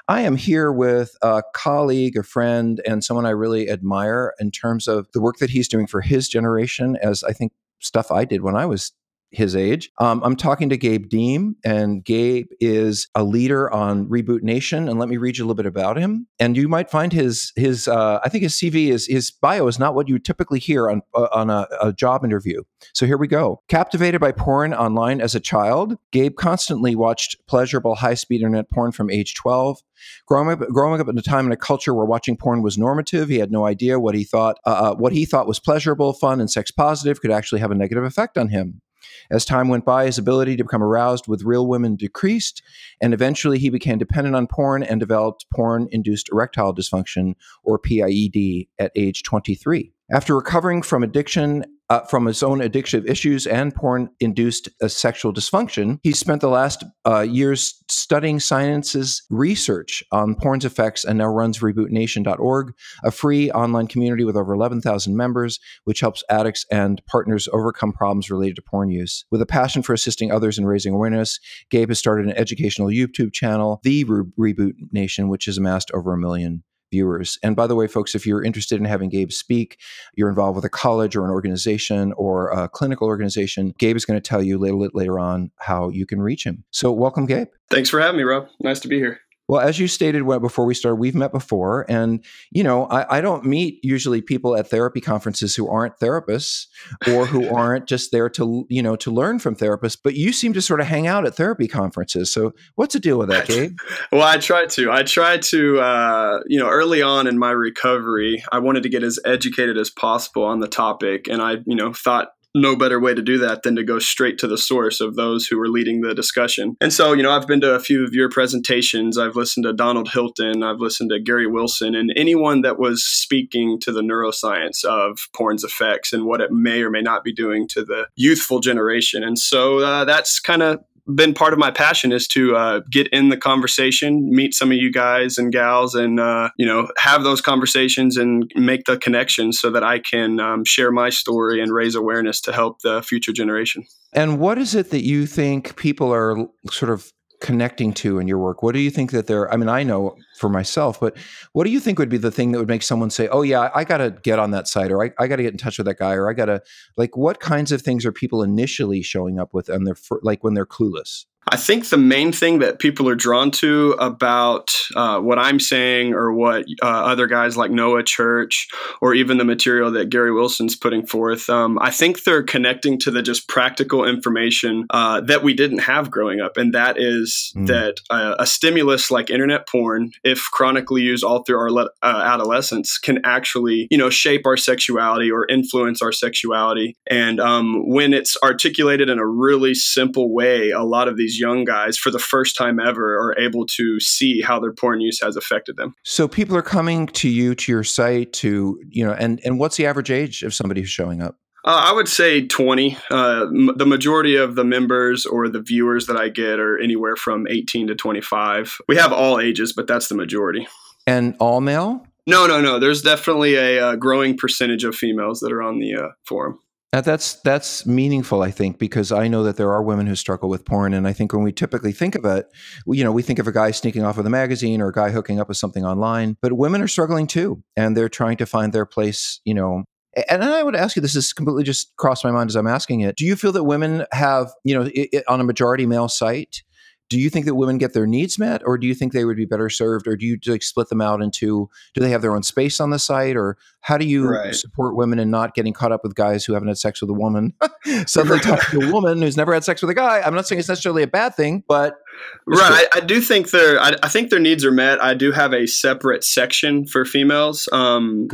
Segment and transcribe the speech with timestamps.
[0.09, 4.89] I am here with a colleague, a friend, and someone I really admire in terms
[4.89, 8.43] of the work that he's doing for his generation, as I think stuff I did
[8.43, 8.91] when I was
[9.31, 9.91] his age.
[9.99, 14.89] Um, I'm talking to Gabe Deem, and Gabe is a leader on Reboot Nation.
[14.89, 16.27] And let me read you a little bit about him.
[16.39, 19.79] And you might find his his uh, I think his CV is his bio is
[19.79, 22.63] not what you typically hear on uh, on a, a job interview.
[22.95, 23.61] So here we go.
[23.69, 28.93] Captivated by porn online as a child, Gabe constantly watched pleasurable high speed internet porn
[28.93, 29.81] from age 12.
[30.27, 33.29] Growing up, growing up at a time in a culture where watching porn was normative,
[33.29, 36.41] he had no idea what he thought uh, uh what he thought was pleasurable, fun,
[36.41, 38.83] and sex positive could actually have a negative effect on him.
[39.31, 42.63] As time went by, his ability to become aroused with real women decreased,
[43.01, 48.69] and eventually he became dependent on porn and developed porn induced erectile dysfunction, or PIED,
[48.79, 49.93] at age 23.
[50.11, 55.33] After recovering from addiction uh, from his own addictive issues and porn induced uh, sexual
[55.33, 61.27] dysfunction, he spent the last uh, years studying science's research on porn's effects and now
[61.27, 67.49] runs rebootnation.org, a free online community with over 11,000 members, which helps addicts and partners
[67.53, 69.25] overcome problems related to porn use.
[69.31, 71.39] With a passion for assisting others and raising awareness,
[71.71, 76.13] Gabe has started an educational YouTube channel, The Re- Reboot Nation, which has amassed over
[76.13, 77.39] a million viewers.
[77.43, 79.79] And by the way, folks, if you're interested in having Gabe speak,
[80.15, 84.21] you're involved with a college or an organization or a clinical organization, Gabe is going
[84.21, 86.65] to tell you a little bit later on how you can reach him.
[86.71, 87.49] So, welcome, Gabe.
[87.71, 88.49] Thanks for having me, Rob.
[88.61, 89.21] Nice to be here.
[89.49, 93.21] Well, as you stated before we started, we've met before, and you know, I, I,
[93.21, 96.67] don't meet usually people at therapy conferences who aren't therapists
[97.07, 99.97] or who aren't just there to you know to learn from therapists.
[100.03, 102.33] But you seem to sort of hang out at therapy conferences.
[102.33, 103.79] So, what's the deal with that, Gabe?
[104.11, 104.91] well, I try to.
[104.91, 105.81] I try to.
[105.81, 109.91] Uh, you know, early on in my recovery, I wanted to get as educated as
[109.91, 113.63] possible on the topic, and I, you know, thought no better way to do that
[113.63, 116.77] than to go straight to the source of those who were leading the discussion.
[116.81, 119.19] And so, you know, I've been to a few of your presentations.
[119.19, 123.79] I've listened to Donald Hilton, I've listened to Gary Wilson, and anyone that was speaking
[123.81, 127.69] to the neuroscience of porn's effects and what it may or may not be doing
[127.69, 129.23] to the youthful generation.
[129.23, 130.81] And so uh, that's kind of
[131.15, 134.79] been part of my passion is to uh, get in the conversation, meet some of
[134.79, 139.61] you guys and gals, and uh, you know have those conversations and make the connections
[139.61, 143.33] so that I can um, share my story and raise awareness to help the future
[143.33, 143.85] generation.
[144.13, 146.37] And what is it that you think people are
[146.71, 148.63] sort of connecting to in your work?
[148.63, 151.17] What do you think that they're, I mean, I know for myself, but
[151.53, 153.71] what do you think would be the thing that would make someone say, oh, yeah,
[153.75, 155.79] I got to get on that site or I, I got to get in touch
[155.79, 156.63] with that guy or I got to,
[156.97, 160.55] like, what kinds of things are people initially showing up with and they're, like, when
[160.55, 161.27] they're clueless?
[161.49, 166.13] I think the main thing that people are drawn to about uh, what I'm saying
[166.13, 168.67] or what uh, other guys like Noah Church
[169.01, 173.13] or even the material that Gary Wilson's putting forth, um, I think they're connecting to
[173.13, 176.57] the just practical information uh, that we didn't have growing up.
[176.57, 177.69] And that is mm.
[177.69, 182.23] that uh, a stimulus like internet porn, if chronically used all through our le- uh,
[182.25, 186.97] adolescence, can actually, you know, shape our sexuality or influence our sexuality.
[187.09, 191.65] And um, when it's articulated in a really simple way, a lot of these young
[191.65, 195.37] guys for the first time ever are able to see how their porn use has
[195.37, 195.95] affected them.
[196.05, 199.77] So people are coming to you to your site to you know, and and what's
[199.77, 201.37] the average age of somebody who's showing up?
[201.67, 202.97] Uh, I would say 20.
[203.11, 207.17] Uh, m- the majority of the members or the viewers that I get are anywhere
[207.17, 208.79] from 18 to 25.
[208.89, 210.69] We have all ages, but that's the majority.
[211.09, 212.07] And all male?
[212.25, 212.79] No, no, no.
[212.79, 216.61] There's definitely a, uh, growing percentage of females that are on the uh, forum.
[216.93, 220.49] Now that's that's meaningful, I think, because I know that there are women who struggle
[220.49, 222.47] with porn, and I think when we typically think of it,
[222.87, 224.93] we, you know, we think of a guy sneaking off with a magazine or a
[224.93, 228.47] guy hooking up with something online, but women are struggling too, and they're trying to
[228.47, 229.85] find their place, you know.
[230.31, 233.01] And I would ask you, this is completely just crossed my mind as I'm asking
[233.01, 233.17] it.
[233.17, 236.63] Do you feel that women have, you know, it, it, on a majority male site,
[237.09, 239.37] do you think that women get their needs met or do you think they would
[239.37, 242.35] be better served or do you like split them out into do they have their
[242.35, 244.55] own space on the site or how do you right.
[244.55, 247.15] support women in not getting caught up with guys who haven't had sex with a
[247.15, 247.55] woman
[248.07, 250.59] suddenly talking to a woman who's never had sex with a guy i'm not saying
[250.59, 251.99] it's necessarily a bad thing but
[252.47, 255.03] right I, I, do think their I, I, think their needs are met.
[255.03, 257.69] I do have a separate section for females.
[257.73, 258.29] Um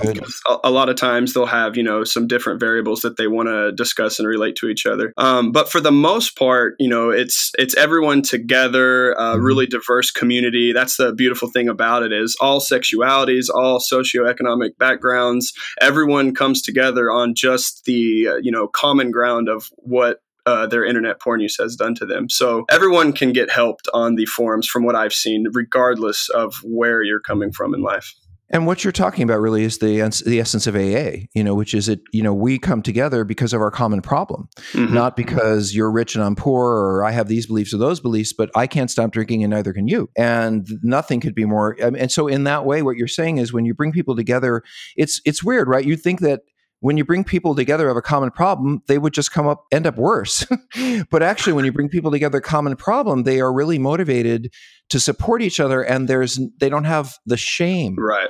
[0.49, 3.49] a, a, lot of times they'll have you know some different variables that they want
[3.49, 5.13] to discuss and relate to each other.
[5.17, 9.45] Um but for the most part you know it's it's everyone together uh, mm-hmm.
[9.45, 10.73] really diverse community.
[10.73, 17.11] That's the beautiful thing about it is all sexualities all socioeconomic backgrounds everyone comes together
[17.11, 21.57] on just the uh, you know common ground of what uh, their internet porn use
[21.59, 22.29] has done to them.
[22.29, 27.03] So everyone can get helped on the forums from what I've seen, regardless of where
[27.03, 28.15] you're coming from in life.
[28.53, 31.73] And what you're talking about really is the the essence of AA, you know, which
[31.73, 34.93] is it, you know, we come together because of our common problem, mm-hmm.
[34.93, 38.35] not because you're rich and I'm poor or I have these beliefs or those beliefs,
[38.35, 40.11] but I can't stop drinking and neither can you.
[40.19, 41.77] And nothing could be more.
[41.81, 44.63] And so in that way, what you're saying is when you bring people together,
[44.97, 45.85] it's it's weird, right?
[45.85, 46.43] You think that
[46.83, 49.87] when you bring people together of a common problem, they would just come up end
[49.87, 50.45] up worse.
[51.11, 54.53] but actually, when you bring people together a common problem, they are really motivated
[54.93, 57.97] to support each other and there's they don't have the shame.
[57.99, 58.29] Right.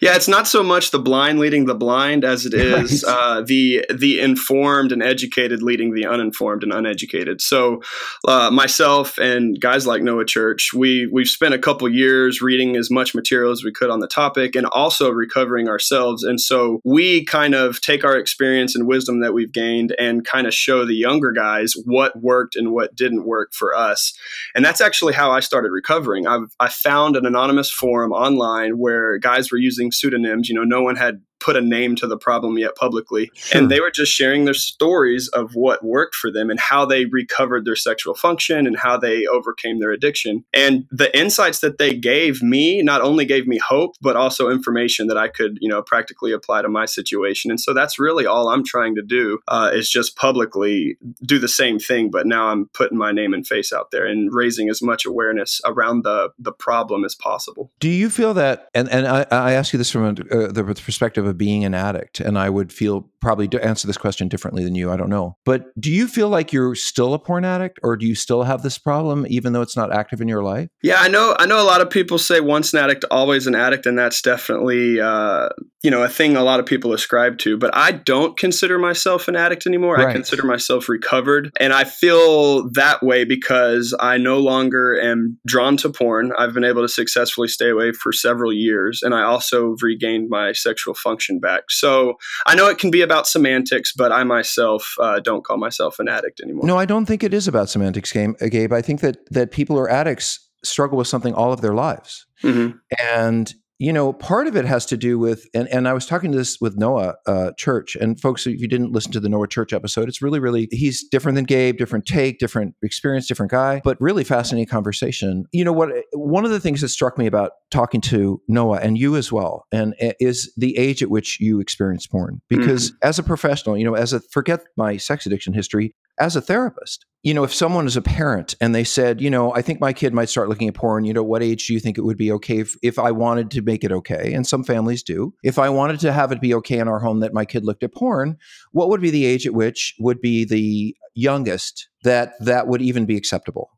[0.00, 3.12] Yeah it's not so much the blind leading the blind as it is right.
[3.12, 7.40] uh, the the informed and educated leading the uninformed and uneducated.
[7.40, 7.82] So
[8.28, 12.92] uh, myself and guys like noah church we we've spent a couple years reading as
[12.92, 16.22] much material as we could on the topic and also recovering ourselves.
[16.22, 20.46] And so we kind of take our experience and wisdom that we've gained and kind
[20.46, 24.12] of show the younger guys what worked and what didn't work for us.
[24.54, 26.26] And that's actually how i started recovering uncovering.
[26.26, 30.48] I've I found an anonymous forum online where guys were using pseudonyms.
[30.48, 33.30] You know, no one had put a name to the problem yet publicly.
[33.34, 33.60] Sure.
[33.60, 37.04] And they were just sharing their stories of what worked for them and how they
[37.04, 40.44] recovered their sexual function and how they overcame their addiction.
[40.54, 45.06] And the insights that they gave me not only gave me hope, but also information
[45.08, 47.50] that I could, you know, practically apply to my situation.
[47.50, 51.48] And so that's really all I'm trying to do uh, is just publicly do the
[51.48, 52.10] same thing.
[52.10, 55.60] But now I'm putting my name and face out there and raising as much awareness
[55.66, 57.70] around the, the problem as possible.
[57.80, 60.64] Do you feel that, and, and I, I ask you this from a, uh, the
[60.64, 64.28] perspective of of being an addict and i would feel probably to answer this question
[64.28, 65.36] differently than you i don't know.
[65.44, 68.62] But do you feel like you're still a porn addict or do you still have
[68.62, 70.68] this problem even though it's not active in your life?
[70.82, 73.54] Yeah i know i know a lot of people say once an addict always an
[73.54, 75.48] addict and that's definitely uh,
[75.82, 79.26] you know a thing a lot of people ascribe to but i don't consider myself
[79.26, 79.96] an addict anymore.
[79.96, 80.08] Right.
[80.08, 85.76] i consider myself recovered and i feel that way because i no longer am drawn
[85.78, 86.32] to porn.
[86.38, 90.52] I've been able to successfully stay away for several years and i also regained my
[90.52, 91.64] sexual function back.
[91.70, 92.14] So
[92.46, 96.08] I know it can be about semantics, but I myself uh, don't call myself an
[96.08, 96.66] addict anymore.
[96.66, 98.72] No, I don't think it is about semantics, Gabe.
[98.72, 102.26] I think that that people who are addicts struggle with something all of their lives.
[102.42, 102.76] Mm-hmm.
[103.02, 106.30] And you know, part of it has to do with, and, and I was talking
[106.30, 109.48] to this with Noah uh, Church, and folks, if you didn't listen to the Noah
[109.48, 113.80] Church episode, it's really, really, he's different than Gabe, different take, different experience, different guy,
[113.84, 115.44] but really fascinating conversation.
[115.52, 115.90] You know what?
[116.12, 119.66] One of the things that struck me about talking to Noah and you as well,
[119.72, 122.40] and is the age at which you experience porn.
[122.48, 123.08] Because mm-hmm.
[123.08, 127.06] as a professional, you know, as a forget my sex addiction history, as a therapist,
[127.22, 129.92] you know, if someone is a parent and they said, you know, I think my
[129.92, 132.18] kid might start looking at porn, you know, what age do you think it would
[132.18, 134.34] be okay if, if I wanted to make it okay?
[134.34, 135.34] And some families do.
[135.42, 137.82] If I wanted to have it be okay in our home that my kid looked
[137.82, 138.36] at porn,
[138.72, 143.06] what would be the age at which would be the youngest that that would even
[143.06, 143.70] be acceptable?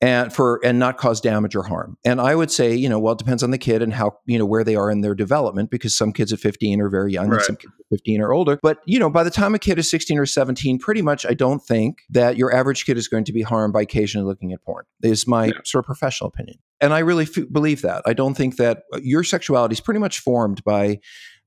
[0.00, 1.96] And for and not cause damage or harm.
[2.04, 4.38] And I would say, you know, well, it depends on the kid and how you
[4.38, 7.28] know where they are in their development because some kids at 15 are very young
[7.28, 7.36] right.
[7.36, 8.58] and some kids at 15 are older.
[8.62, 11.32] But you know, by the time a kid is 16 or 17, pretty much, I
[11.32, 14.62] don't think that your average kid is going to be harmed by occasionally looking at
[14.62, 14.84] porn.
[15.02, 15.52] Is my yeah.
[15.64, 18.02] sort of professional opinion, and I really f- believe that.
[18.04, 21.00] I don't think that uh, your sexuality is pretty much formed by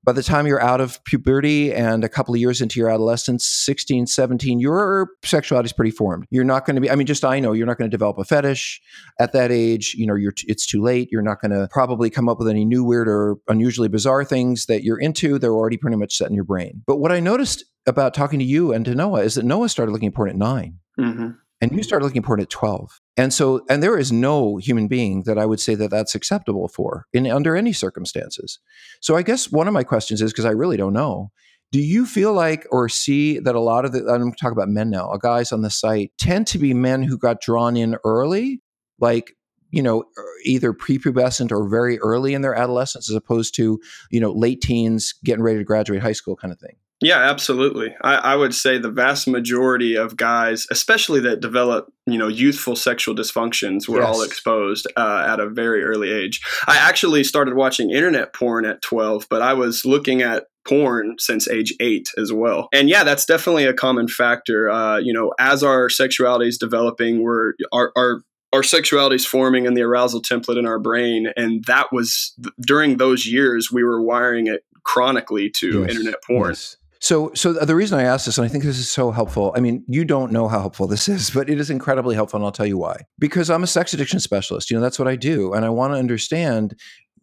[0.10, 3.46] by the time you're out of puberty and a couple of years into your adolescence
[3.46, 6.26] 16 17 your sexuality is pretty formed.
[6.32, 8.18] You're not going to be i mean just i know you're not going to develop
[8.18, 8.82] a fetish
[9.20, 9.94] at that age.
[9.94, 11.10] You know it's too late.
[11.12, 14.66] You're not going to probably come up with any new weird or unusually bizarre things
[14.66, 15.38] that you're into.
[15.38, 16.82] They're already pretty much set in your brain.
[16.88, 19.92] But what i noticed about talking to you and to noah is that noah started
[19.92, 21.30] looking at porn at 9 mm-hmm.
[21.62, 24.88] and you started looking at porn at 12 And so, and there is no human
[24.88, 28.60] being that I would say that that's acceptable for in under any circumstances.
[29.02, 31.30] So, I guess one of my questions is because I really don't know.
[31.74, 34.90] Do you feel like or see that a lot of the I'm talking about men
[34.90, 38.62] now, guys on the site tend to be men who got drawn in early,
[39.02, 39.36] like
[39.70, 44.22] you know er, either prepubescent or very early in their adolescence as opposed to you
[44.22, 47.96] know late teens getting ready to graduate high school kind of thing yeah, absolutely.
[48.02, 52.76] I, I, would say the vast majority of guys, especially that develop, you know, youthful
[52.76, 54.08] sexual dysfunctions, were yes.
[54.08, 56.42] all exposed uh, at a very early age.
[56.68, 61.48] I actually started watching internet porn at 12, but I was looking at porn since
[61.48, 62.68] age eight as well.
[62.74, 64.70] And yeah, that's definitely a common factor.
[64.70, 69.66] Uh, you know, as our sexuality is developing, we're our, our our sexuality is forming
[69.66, 74.02] in the arousal template in our brain and that was during those years we were
[74.02, 75.92] wiring it chronically to yes.
[75.92, 76.78] internet porn yes.
[77.02, 79.54] So, so the reason I ask this, and I think this is so helpful.
[79.56, 82.46] I mean, you don't know how helpful this is, but it is incredibly helpful, and
[82.46, 83.06] I'll tell you why.
[83.18, 84.70] Because I'm a sex addiction specialist.
[84.70, 86.76] You know, that's what I do, and I want to understand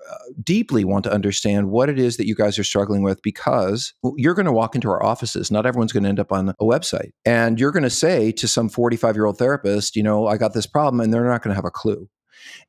[0.08, 3.92] uh, deeply want to understand what it is that you guys are struggling with because
[4.16, 5.50] you're going to walk into our offices.
[5.50, 7.10] Not everyone's going to end up on a website.
[7.24, 10.52] And you're going to say to some 45 year old therapist, you know, I got
[10.52, 12.08] this problem, and they're not going to have a clue.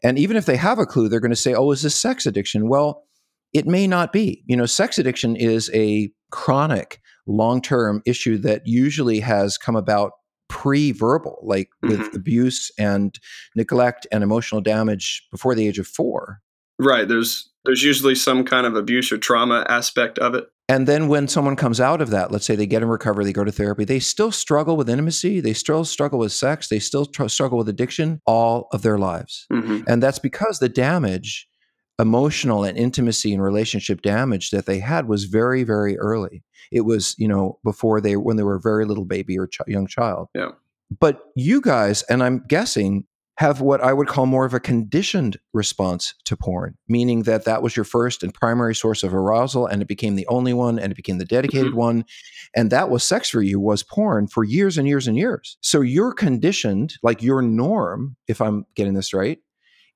[0.02, 2.26] And even if they have a clue, they're going to say, oh, is this sex
[2.26, 2.70] addiction?
[2.70, 3.04] Well,
[3.54, 4.44] it may not be.
[4.48, 10.14] You know, sex addiction is a chronic, long term issue that usually has come about
[10.50, 12.16] pre verbal, like with mm-hmm.
[12.16, 13.20] abuse and
[13.56, 16.42] neglect and emotional damage before the age of four.
[16.80, 17.08] Right.
[17.08, 20.48] There's there's usually some kind of abuse or trauma aspect of it.
[20.70, 23.34] And then when someone comes out of that, let's say they get in recovery, they
[23.34, 27.06] go to therapy, they still struggle with intimacy, they still struggle with sex, they still
[27.06, 29.48] tr- struggle with addiction all of their lives.
[29.52, 29.84] Mm-hmm.
[29.88, 31.48] And that's because the damage
[32.00, 36.44] emotional and intimacy and relationship damage that they had was very very early.
[36.72, 39.60] It was you know before they when they were a very little baby or ch-
[39.68, 40.28] young child.
[40.36, 40.52] Yeah.
[41.00, 43.04] But you guys and i'm guessing
[43.38, 47.62] have what i would call more of a conditioned response to porn meaning that that
[47.62, 50.92] was your first and primary source of arousal and it became the only one and
[50.92, 51.78] it became the dedicated mm-hmm.
[51.78, 52.06] one
[52.56, 55.58] and that was sex for you was porn for years and years and years.
[55.62, 59.40] So you're conditioned like your norm if i'm getting this right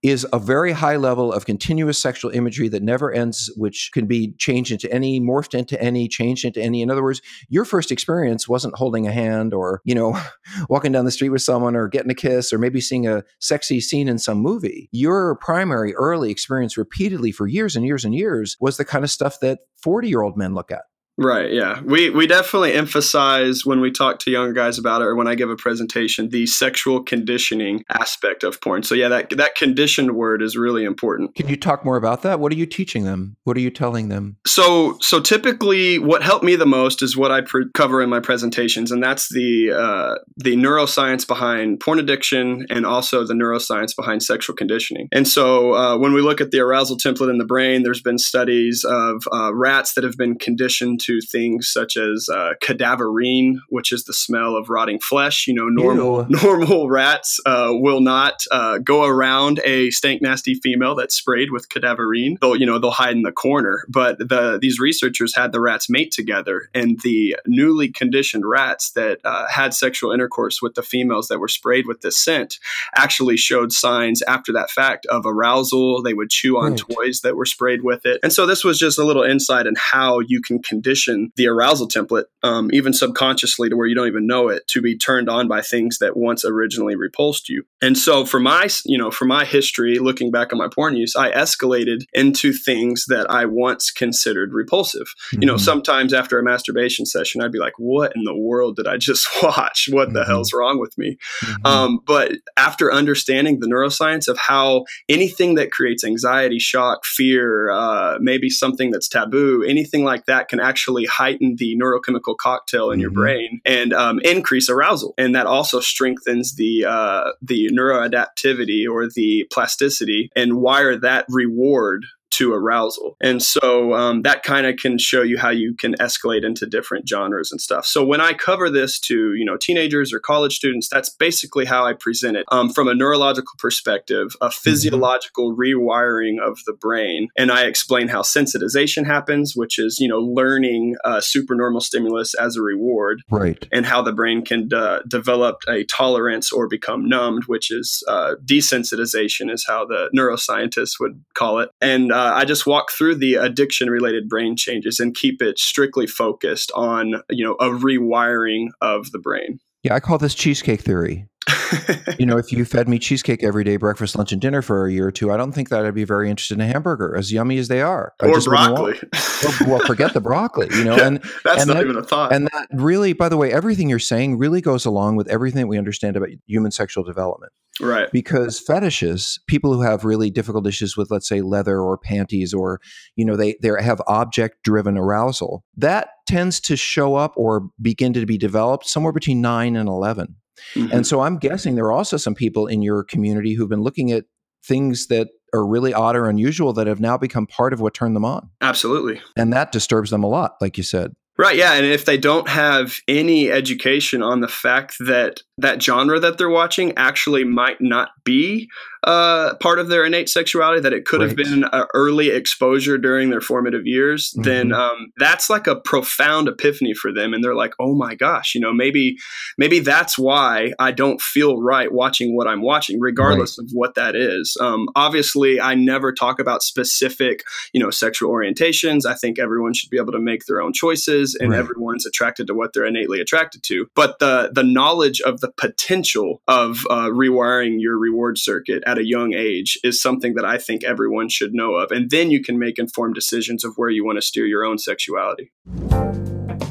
[0.03, 4.33] is a very high level of continuous sexual imagery that never ends, which can be
[4.39, 6.81] changed into any, morphed into any, changed into any.
[6.81, 10.19] In other words, your first experience wasn't holding a hand or, you know,
[10.69, 13.79] walking down the street with someone or getting a kiss or maybe seeing a sexy
[13.79, 14.89] scene in some movie.
[14.91, 19.11] Your primary early experience repeatedly for years and years and years was the kind of
[19.11, 20.83] stuff that 40 year old men look at.
[21.17, 21.51] Right.
[21.51, 21.81] Yeah.
[21.81, 25.35] We we definitely emphasize when we talk to young guys about it, or when I
[25.35, 28.83] give a presentation, the sexual conditioning aspect of porn.
[28.83, 31.35] So yeah, that that conditioned word is really important.
[31.35, 32.39] Can you talk more about that?
[32.39, 33.35] What are you teaching them?
[33.43, 34.37] What are you telling them?
[34.47, 38.21] So so typically, what helped me the most is what I pre- cover in my
[38.21, 44.23] presentations, and that's the uh, the neuroscience behind porn addiction and also the neuroscience behind
[44.23, 45.09] sexual conditioning.
[45.11, 48.17] And so uh, when we look at the arousal template in the brain, there's been
[48.17, 53.91] studies of uh, rats that have been conditioned to things such as uh, cadaverine, which
[53.91, 55.47] is the smell of rotting flesh.
[55.47, 56.37] You know, normal Ew.
[56.43, 61.69] normal rats uh, will not uh, go around a stank nasty female that's sprayed with
[61.69, 62.39] cadaverine.
[62.39, 63.83] They'll you know they'll hide in the corner.
[63.89, 69.19] But the these researchers had the rats mate together, and the newly conditioned rats that
[69.23, 72.59] uh, had sexual intercourse with the females that were sprayed with this scent
[72.95, 76.01] actually showed signs after that fact of arousal.
[76.01, 76.81] They would chew on right.
[76.95, 79.75] toys that were sprayed with it, and so this was just a little insight in
[79.77, 84.07] how you can condition condition the arousal template, um, even subconsciously to where you don't
[84.07, 87.63] even know it, to be turned on by things that once originally repulsed you.
[87.81, 91.15] And so for my, you know, for my history, looking back on my porn use,
[91.15, 95.07] I escalated into things that I once considered repulsive.
[95.07, 95.41] Mm-hmm.
[95.41, 95.63] You know, mm-hmm.
[95.63, 99.27] sometimes after a masturbation session, I'd be like, what in the world did I just
[99.43, 99.87] watch?
[99.89, 100.17] What mm-hmm.
[100.17, 101.17] the hell's wrong with me?
[101.43, 101.65] Mm-hmm.
[101.65, 108.17] Um, but after understanding the neuroscience of how anything that creates anxiety, shock, fear, uh,
[108.19, 112.95] maybe something that's taboo, anything like that can actually actually heighten the neurochemical cocktail in
[112.95, 113.01] mm-hmm.
[113.01, 119.07] your brain and um, increase arousal, and that also strengthens the uh, the neuroadaptivity or
[119.07, 122.05] the plasticity and wire that reward
[122.41, 123.15] to arousal.
[123.21, 127.07] And so um, that kind of can show you how you can escalate into different
[127.07, 127.85] genres and stuff.
[127.85, 131.85] So when I cover this to, you know, teenagers or college students, that's basically how
[131.85, 134.61] I present it um, from a neurological perspective, a mm-hmm.
[134.63, 137.27] physiological rewiring of the brain.
[137.37, 142.55] And I explain how sensitization happens, which is, you know, learning uh, supernormal stimulus as
[142.55, 143.21] a reward.
[143.29, 143.67] Right.
[143.71, 148.35] And how the brain can uh, develop a tolerance or become numbed, which is uh,
[148.43, 151.69] desensitization, is how the neuroscientists would call it.
[151.81, 155.59] And uh, Uh, I just walk through the addiction related brain changes and keep it
[155.59, 159.59] strictly focused on, you know, a rewiring of the brain.
[159.83, 161.27] Yeah, I call this cheesecake theory.
[162.19, 164.91] you know, if you fed me cheesecake every day, breakfast, lunch, and dinner for a
[164.91, 167.31] year or two, I don't think that I'd be very interested in a hamburger, as
[167.31, 168.13] yummy as they are.
[168.21, 168.99] Or broccoli.
[169.43, 170.67] well, well, forget the broccoli.
[170.71, 172.33] You know, and that's and not that, even a thought.
[172.33, 175.79] And that really, by the way, everything you're saying really goes along with everything we
[175.79, 177.51] understand about human sexual development.
[177.81, 178.09] Right.
[178.11, 182.79] Because fetishes, people who have really difficult issues with, let's say, leather or panties, or
[183.15, 185.63] you know, they they have object-driven arousal.
[185.75, 190.35] That tends to show up or begin to be developed somewhere between nine and 11
[190.75, 190.91] mm-hmm.
[190.91, 194.11] And so I'm guessing there are also some people in your community who've been looking
[194.11, 194.25] at
[194.63, 198.15] things that are really odd or unusual that have now become part of what turned
[198.15, 198.49] them on.
[198.61, 199.21] Absolutely.
[199.35, 201.13] And that disturbs them a lot, like you said.
[201.37, 206.19] Right, yeah, and if they don't have any education on the fact that that genre
[206.19, 208.69] that they're watching actually might not be
[209.03, 211.29] uh, part of their innate sexuality, that it could right.
[211.29, 214.43] have been an early exposure during their formative years, mm-hmm.
[214.43, 218.53] then um, that's like a profound epiphany for them, and they're like, "Oh my gosh,
[218.53, 219.17] you know, maybe,
[219.57, 223.65] maybe that's why I don't feel right watching what I'm watching, regardless right.
[223.65, 229.07] of what that is." Um, obviously, I never talk about specific, you know, sexual orientations.
[229.07, 231.59] I think everyone should be able to make their own choices, and right.
[231.59, 233.87] everyone's attracted to what they're innately attracted to.
[233.95, 239.05] But the the knowledge of the potential of uh, rewiring your reward circuit at a
[239.05, 241.91] young age is something that I think everyone should know of.
[241.91, 244.77] And then you can make informed decisions of where you want to steer your own
[244.77, 245.51] sexuality.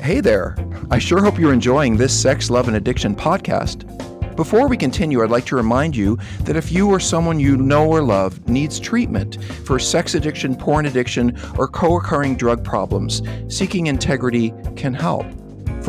[0.02, 0.56] Hey there.
[0.90, 3.86] I sure hope you're enjoying this Sex, Love, and Addiction podcast.
[4.34, 7.86] Before we continue, I'd like to remind you that if you or someone you know
[7.86, 13.88] or love needs treatment for sex addiction, porn addiction, or co occurring drug problems, Seeking
[13.88, 15.26] Integrity can help.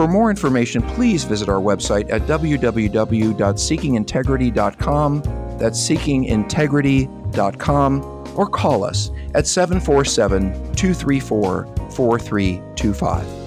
[0.01, 5.22] For more information, please visit our website at www.seekingintegrity.com
[5.60, 13.40] that's seekingintegrity.com or call us at 747 234 4325.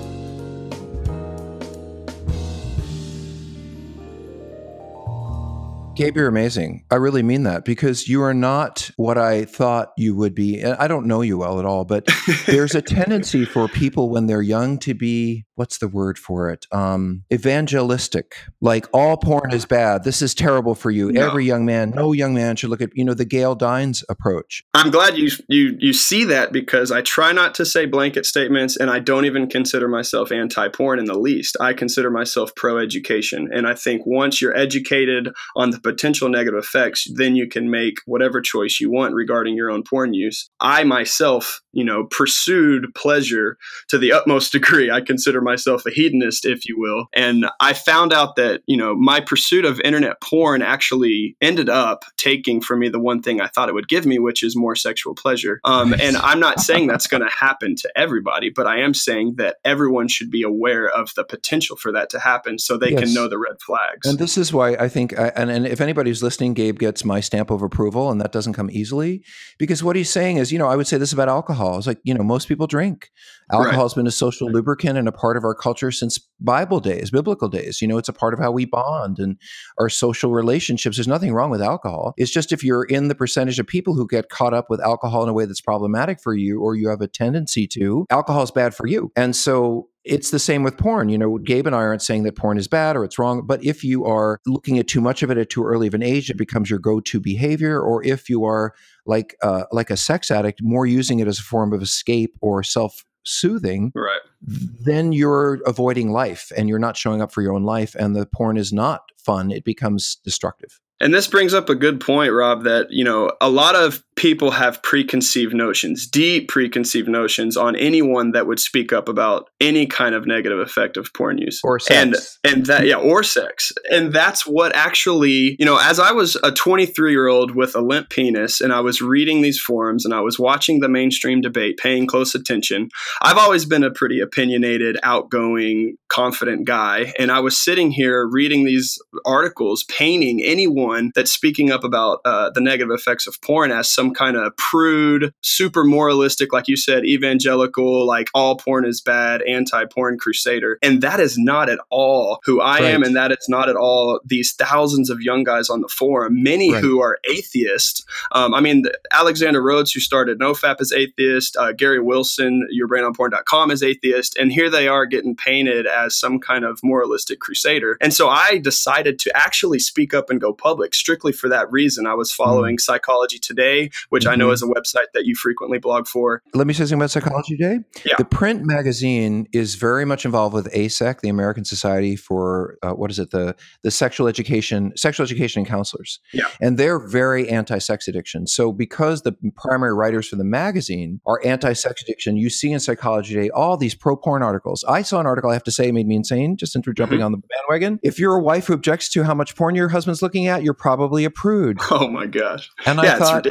[5.94, 6.84] Gabe, you're amazing.
[6.90, 10.60] I really mean that because you are not what I thought you would be.
[10.60, 12.08] And I don't know you well at all, but
[12.46, 16.66] there's a tendency for people when they're young to be what's the word for it?
[16.72, 18.36] Um, evangelistic.
[18.60, 20.04] Like all porn is bad.
[20.04, 21.12] This is terrible for you.
[21.12, 21.28] No.
[21.28, 24.64] Every young man, no young man should look at you know the Gail Dines approach.
[24.74, 28.76] I'm glad you you you see that because I try not to say blanket statements,
[28.76, 31.56] and I don't even consider myself anti-porn in the least.
[31.60, 37.06] I consider myself pro-education, and I think once you're educated on the potential negative effects,
[37.14, 40.50] then you can make whatever choice you want regarding your own porn use.
[40.60, 43.56] I myself, you know, pursued pleasure
[43.88, 44.90] to the utmost degree.
[44.90, 47.06] I consider myself a hedonist, if you will.
[47.12, 52.04] And I found out that, you know, my pursuit of internet porn actually ended up
[52.16, 54.74] taking from me the one thing I thought it would give me, which is more
[54.74, 55.60] sexual pleasure.
[55.64, 59.34] Um, and I'm not saying that's going to happen to everybody, but I am saying
[59.36, 63.00] that everyone should be aware of the potential for that to happen so they yes.
[63.00, 64.08] can know the red flags.
[64.08, 67.50] And this is why I think, and, and if anybody's listening, Gabe gets my stamp
[67.50, 69.24] of approval, and that doesn't come easily
[69.58, 71.76] because what he's saying is, you know, I would say this about alcohol.
[71.76, 73.10] It's like, you know, most people drink.
[73.50, 73.82] Alcohol right.
[73.82, 77.48] has been a social lubricant and a part of our culture since Bible days, biblical
[77.48, 77.82] days.
[77.82, 79.36] You know, it's a part of how we bond and
[79.78, 80.96] our social relationships.
[80.96, 82.14] There's nothing wrong with alcohol.
[82.16, 85.24] It's just if you're in the percentage of people who get caught up with alcohol
[85.24, 88.52] in a way that's problematic for you or you have a tendency to, alcohol is
[88.52, 89.10] bad for you.
[89.16, 91.08] And so it's the same with porn.
[91.08, 93.64] You know, Gabe and I aren't saying that porn is bad or it's wrong, but
[93.64, 96.30] if you are looking at too much of it at too early of an age,
[96.30, 97.80] it becomes your go-to behavior.
[97.80, 98.74] Or if you are
[99.06, 102.62] like uh, like a sex addict, more using it as a form of escape or
[102.62, 104.20] self soothing, right.
[104.42, 107.94] then you're avoiding life and you're not showing up for your own life.
[107.94, 110.80] And the porn is not fun, it becomes destructive.
[111.00, 114.52] And this brings up a good point, Rob, that, you know, a lot of people
[114.52, 120.14] have preconceived notions, deep preconceived notions on anyone that would speak up about any kind
[120.14, 121.60] of negative effect of porn use.
[121.62, 122.38] Or sex.
[122.42, 123.70] And and that yeah, or sex.
[123.90, 128.62] And that's what actually, you know, as I was a 23-year-old with a limp penis
[128.62, 132.34] and I was reading these forums and I was watching the mainstream debate, paying close
[132.34, 132.88] attention.
[133.20, 138.64] I've always been a pretty opinionated, outgoing, confident guy, and I was sitting here reading
[138.64, 143.70] these articles painting anyone anyone that's speaking up about uh, the negative effects of porn
[143.70, 149.00] as some kind of prude, super moralistic, like you said, evangelical, like all porn is
[149.00, 150.78] bad, anti porn crusader.
[150.82, 152.84] And that is not at all who I right.
[152.84, 153.02] am.
[153.02, 156.72] And that is not at all these thousands of young guys on the forum, many
[156.72, 156.82] right.
[156.82, 158.04] who are atheists.
[158.32, 161.56] Um, I mean, Alexander Rhodes, who started NoFap, is atheist.
[161.56, 164.36] Uh, Gary Wilson, yourbrainonporn.com, is atheist.
[164.38, 167.96] And here they are getting painted as some kind of moralistic crusader.
[168.00, 172.06] And so I decided to actually speak up and go public strictly for that reason.
[172.06, 172.80] I was following mm.
[172.80, 174.32] Psychology Today which mm-hmm.
[174.32, 174.54] I know mm-hmm.
[174.54, 176.42] is a website that you frequently blog for.
[176.54, 177.78] Let me say something about Psychology Today.
[178.04, 178.14] Yeah.
[178.18, 183.10] The print magazine is very much involved with AASECT, the American Society for uh, what
[183.10, 186.20] is it the the sexual education sexual education and counselors.
[186.32, 186.44] Yeah.
[186.60, 188.46] And they're very anti-sex addiction.
[188.46, 193.34] So because the primary writers for the magazine are anti-sex addiction, you see in Psychology
[193.34, 194.84] Today all these pro porn articles.
[194.88, 197.26] I saw an article I have to say made me insane just into jumping mm-hmm.
[197.26, 198.00] on the bandwagon.
[198.02, 200.74] If you're a wife who objects to how much porn your husband's looking at, you're
[200.74, 201.78] probably a prude.
[201.90, 202.70] Oh my gosh.
[202.86, 203.46] And yeah, I thought,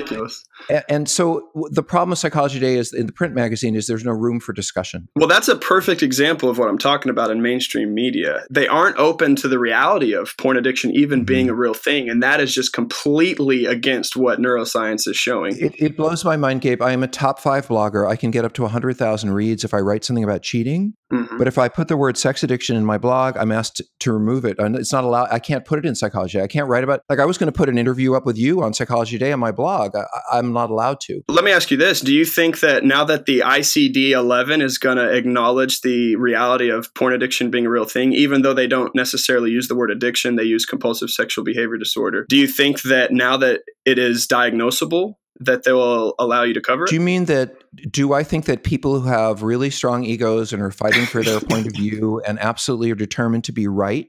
[0.70, 0.86] ridiculous.
[0.90, 4.12] And so the problem with Psychology Today is in the print magazine is there's no
[4.12, 5.08] room for discussion.
[5.16, 8.44] Well, that's a perfect example of what I'm talking about in mainstream media.
[8.50, 11.26] They aren't open to the reality of porn addiction even mm-hmm.
[11.26, 15.58] being a real thing, and that is just completely against what neuroscience is showing.
[15.58, 16.82] It, it blows my mind, Gabe.
[16.82, 18.08] I am a top five blogger.
[18.08, 20.94] I can get up to 100,000 reads if I write something about cheating.
[21.14, 21.38] Mm-hmm.
[21.38, 24.46] But if I put the word sex addiction in my blog, I'm asked to remove
[24.46, 24.58] it.
[24.60, 25.28] And it's not allowed.
[25.32, 26.42] I can't put it in psychology.
[26.42, 28.64] I can't write about like I was going to put an interview up with you
[28.64, 29.96] on Psychology Today on my blog.
[29.96, 31.22] I, am not allowed to.
[31.28, 34.98] Let me ask you this: Do you think that now that the ICD-11 is going
[34.98, 38.94] to acknowledge the reality of porn addiction being a real thing, even though they don't
[38.96, 42.26] necessarily use the word addiction, they use compulsive sexual behavior disorder?
[42.30, 46.62] Do you think that now that it is diagnosable, that they will allow you to
[46.62, 46.90] cover it?
[46.90, 47.56] Do you mean that?
[47.92, 51.40] Do I think that people who have really strong egos and are fighting for their
[51.40, 54.08] point of view and absolutely are determined to be right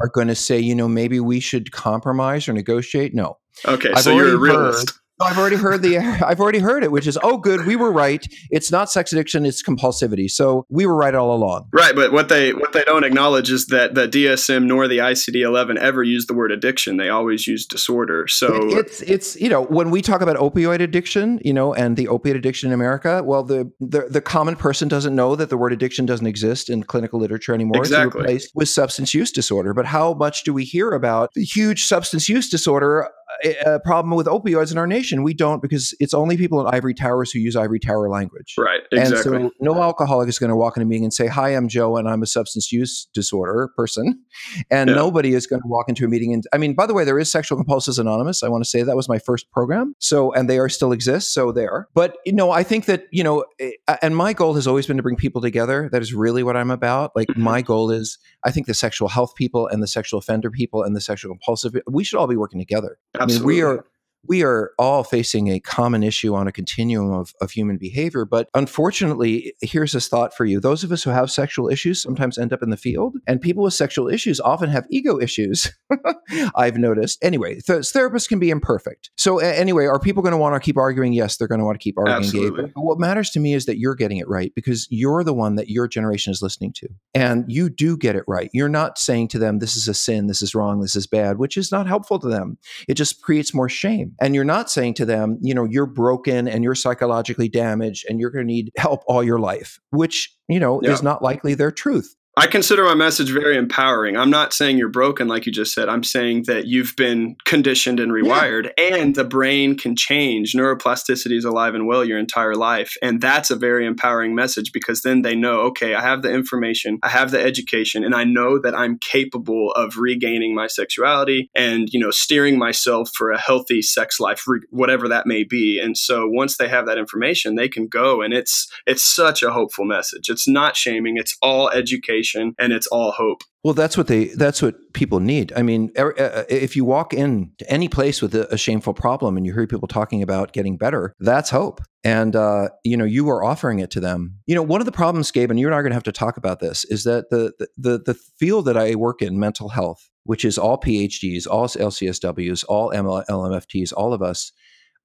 [0.00, 3.14] are going to say, you know, maybe we should compromise or negotiate?
[3.14, 3.38] No.
[3.66, 4.90] Okay, I've so you're a realist.
[4.90, 7.92] Heard, I've already heard the I've already heard it, which is oh good, we were
[7.92, 8.26] right.
[8.50, 10.30] It's not sex addiction, it's compulsivity.
[10.30, 11.68] So we were right all along.
[11.72, 15.76] Right, but what they what they don't acknowledge is that the DSM nor the ICD-11
[15.78, 16.96] ever use the word addiction.
[16.96, 18.26] They always use disorder.
[18.28, 21.96] So it, it's it's you know when we talk about opioid addiction, you know, and
[21.96, 25.56] the opiate addiction in America, well, the the, the common person doesn't know that the
[25.56, 27.78] word addiction doesn't exist in clinical literature anymore.
[27.78, 28.06] Exactly.
[28.06, 29.72] It's replaced with substance use disorder.
[29.72, 33.08] But how much do we hear about the huge substance use disorder
[33.44, 35.22] a problem with opioids in our nation.
[35.22, 38.54] We don't because it's only people in ivory towers who use ivory tower language.
[38.58, 38.80] Right.
[38.92, 39.36] Exactly.
[39.36, 41.68] And so no alcoholic is going to walk in a meeting and say, "Hi, I'm
[41.68, 44.22] Joe, and I'm a substance use disorder person,"
[44.70, 44.96] and yeah.
[44.96, 46.44] nobody is going to walk into a meeting and.
[46.52, 48.42] I mean, by the way, there is Sexual Compulsives Anonymous.
[48.42, 49.94] I want to say that was my first program.
[49.98, 51.34] So, and they are still exist.
[51.34, 51.88] So there.
[51.94, 54.96] But you know, I think that you know, eh, and my goal has always been
[54.96, 55.88] to bring people together.
[55.90, 57.12] That is really what I'm about.
[57.16, 57.42] Like mm-hmm.
[57.42, 60.94] my goal is, I think the sexual health people and the sexual offender people and
[60.94, 62.98] the sexual compulsive, we should all be working together.
[63.26, 63.62] Absolutely.
[63.62, 63.84] I mean, we are
[64.28, 68.24] we are all facing a common issue on a continuum of, of human behavior.
[68.24, 70.60] But unfortunately, here's this thought for you.
[70.60, 73.64] Those of us who have sexual issues sometimes end up in the field, and people
[73.64, 75.72] with sexual issues often have ego issues.
[76.54, 77.22] I've noticed.
[77.22, 79.10] Anyway, th- therapists can be imperfect.
[79.16, 81.12] So, a- anyway, are people going to want to keep arguing?
[81.12, 82.18] Yes, they're going to want to keep arguing.
[82.18, 82.64] Absolutely.
[82.64, 82.72] Gabe.
[82.74, 85.56] But what matters to me is that you're getting it right because you're the one
[85.56, 86.88] that your generation is listening to.
[87.14, 88.50] And you do get it right.
[88.52, 91.38] You're not saying to them, this is a sin, this is wrong, this is bad,
[91.38, 92.58] which is not helpful to them.
[92.88, 94.14] It just creates more shame.
[94.20, 98.18] And you're not saying to them, you know, you're broken and you're psychologically damaged and
[98.18, 100.90] you're going to need help all your life, which, you know, yeah.
[100.90, 102.14] is not likely their truth.
[102.38, 104.14] I consider my message very empowering.
[104.14, 105.88] I'm not saying you're broken, like you just said.
[105.88, 108.96] I'm saying that you've been conditioned and rewired, yeah.
[108.96, 110.52] and the brain can change.
[110.52, 112.94] Neuroplasticity is alive and well your entire life.
[113.00, 116.98] And that's a very empowering message because then they know, okay, I have the information,
[117.02, 121.88] I have the education, and I know that I'm capable of regaining my sexuality and,
[121.90, 125.80] you know, steering myself for a healthy sex life, whatever that may be.
[125.80, 128.20] And so once they have that information, they can go.
[128.20, 130.28] And it's, it's such a hopeful message.
[130.28, 133.42] It's not shaming, it's all education and it's all hope.
[133.64, 135.52] Well, that's what they that's what people need.
[135.56, 139.36] I mean, er, uh, if you walk in to any place with a, shameful problem
[139.36, 141.80] and you hear people talking about getting better, that's hope.
[142.04, 144.38] And uh, you know, you are offering it to them.
[144.46, 146.04] You know, one of the problems, Gabe, and you and I are going to have
[146.04, 149.70] to talk about this, is that the the the field that I work in, mental
[149.70, 154.52] health, which is all PhDs, all LCSWs, all LMFTs, all of us,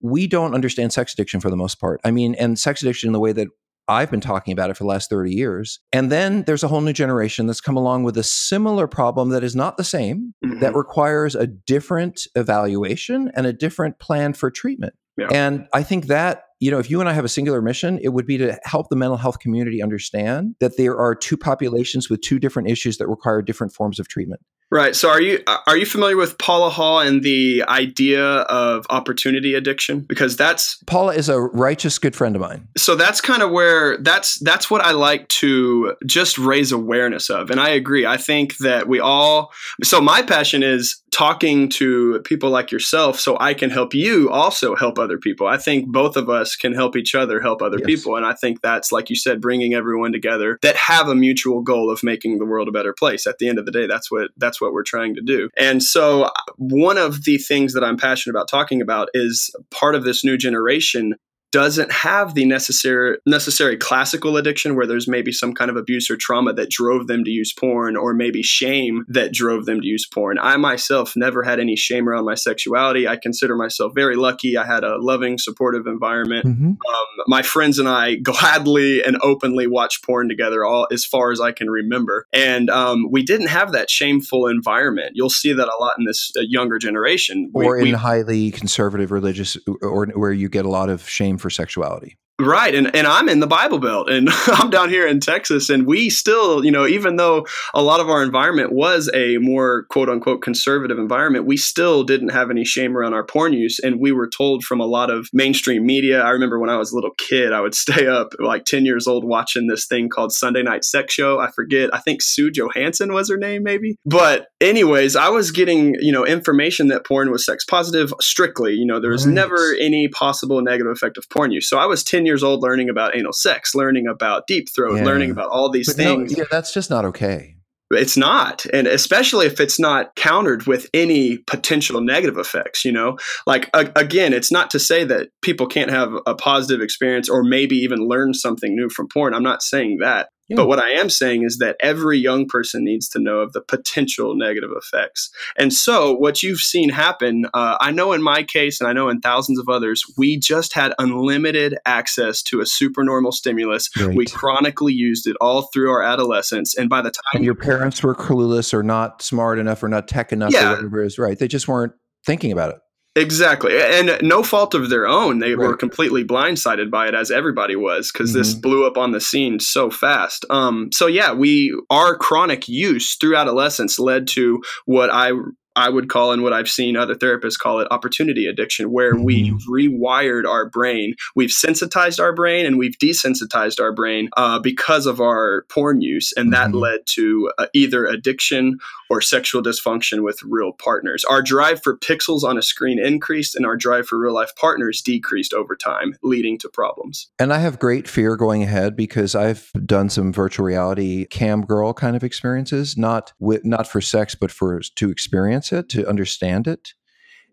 [0.02, 2.02] we don't understand sex addiction for the most part.
[2.04, 3.48] I mean, and sex addiction in the way that
[3.88, 5.80] I've been talking about it for the last 30 years.
[5.92, 9.44] And then there's a whole new generation that's come along with a similar problem that
[9.44, 10.60] is not the same, mm-hmm.
[10.60, 14.94] that requires a different evaluation and a different plan for treatment.
[15.18, 15.28] Yeah.
[15.32, 18.10] And I think that, you know, if you and I have a singular mission, it
[18.10, 22.22] would be to help the mental health community understand that there are two populations with
[22.22, 24.42] two different issues that require different forms of treatment.
[24.72, 24.96] Right.
[24.96, 30.00] So are you are you familiar with Paula Hall and the idea of opportunity addiction?
[30.00, 32.70] Because that's Paula is a righteous good friend of mine.
[32.78, 37.52] So that's kind of where that's that's what I like to just raise awareness of.
[37.52, 38.06] And I agree.
[38.06, 39.52] I think that we all
[39.84, 44.76] so my passion is talking to people like yourself so I can help you also
[44.76, 45.46] help other people.
[45.46, 47.86] I think both of us can help each other help other yes.
[47.86, 48.16] people.
[48.16, 51.92] And I think that's, like you said, bringing everyone together that have a mutual goal
[51.92, 53.28] of making the world a better place.
[53.28, 55.50] At the end of the day, that's what that's what we're trying to do.
[55.58, 59.96] And so uh, one of the things that I'm passionate about talking about is part
[59.96, 61.16] of this new generation
[61.52, 66.16] doesn't have the necessary necessary classical addiction where there's maybe some kind of abuse or
[66.16, 70.08] trauma that drove them to use porn or maybe shame that drove them to use
[70.08, 70.38] porn.
[70.40, 73.08] I myself never had any shame around my sexuality.
[73.08, 74.58] I consider myself very lucky.
[74.58, 76.46] I had a loving, supportive environment.
[76.46, 76.68] Mm-hmm.
[76.68, 81.42] Um, my friends and I gladly and openly watched porn together all as far as
[81.42, 85.12] I can remember, and um, we didn't have that shameful environment.
[85.16, 88.52] You'll see that a lot in this uh, younger generation, or we, in we, highly
[88.52, 92.18] conservative religious, or where you get a lot of shame for sexuality.
[92.42, 92.74] Right.
[92.74, 95.70] And, and I'm in the Bible Belt and I'm down here in Texas.
[95.70, 99.84] And we still, you know, even though a lot of our environment was a more
[99.90, 103.80] quote unquote conservative environment, we still didn't have any shame around our porn use.
[103.80, 106.22] And we were told from a lot of mainstream media.
[106.22, 109.08] I remember when I was a little kid, I would stay up like 10 years
[109.08, 111.40] old watching this thing called Sunday Night Sex Show.
[111.40, 113.98] I forget, I think Sue Johanson was her name, maybe.
[114.06, 118.74] But, anyways, I was getting, you know, information that porn was sex positive strictly.
[118.74, 121.70] You know, there was never any possible negative effect of porn use.
[121.70, 124.98] So I was 10 years years old learning about anal sex, learning about deep throat,
[124.98, 125.04] yeah.
[125.04, 126.32] learning about all these but things.
[126.32, 127.56] No, yeah, that's just not okay.
[127.94, 128.66] It's not.
[128.72, 133.18] And especially if it's not countered with any potential negative effects, you know?
[133.46, 137.76] Like, again, it's not to say that people can't have a positive experience or maybe
[137.76, 139.34] even learn something new from porn.
[139.34, 140.30] I'm not saying that.
[140.48, 140.58] Yeah.
[140.58, 143.62] But what I am saying is that every young person needs to know of the
[143.62, 145.30] potential negative effects.
[145.58, 149.08] And so, what you've seen happen, uh, I know in my case, and I know
[149.08, 153.90] in thousands of others, we just had unlimited access to a supernormal stimulus.
[153.98, 154.16] Right.
[154.16, 156.76] We chronically used it all through our adolescence.
[156.76, 157.22] And by the time.
[157.36, 160.74] And your parents were clueless or not smart enough or not tech enough yeah.
[160.74, 161.38] or whatever is right.
[161.38, 161.94] They just weren't
[162.26, 162.80] thinking about it.
[163.16, 163.74] Exactly.
[163.78, 165.40] And no fault of their own.
[165.40, 165.68] They right.
[165.68, 168.40] were completely blindsided by it as everybody was because mm-hmm.
[168.40, 170.46] this blew up on the scene so fast.
[170.50, 175.32] Um, so yeah, we our chronic use through adolescence led to what I
[175.76, 179.24] I would call and what I've seen other therapists call it opportunity addiction, where mm-hmm.
[179.24, 181.16] we've rewired our brain.
[181.36, 186.34] We've sensitized our brain and we've desensitized our brain uh, because of our porn use.
[186.36, 186.78] And that mm-hmm.
[186.78, 188.80] led to uh, either addiction
[189.10, 191.26] or sexual dysfunction with real partners.
[191.26, 195.02] Our drive for pixels on a screen increased and our drive for real life partners
[195.02, 197.30] decreased over time, leading to problems.
[197.38, 201.94] And I have great fear going ahead because I've done some virtual reality cam girl
[201.94, 206.10] kind of experiences, not with, not for sex, but for to experience experience it, to
[206.10, 206.94] understand it.